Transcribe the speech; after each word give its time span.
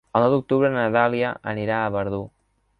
El 0.19 0.23
nou 0.25 0.31
d'octubre 0.35 0.71
na 0.77 0.85
Dàlia 0.95 1.35
anirà 1.55 1.79
a 1.83 1.95
Verdú. 1.99 2.25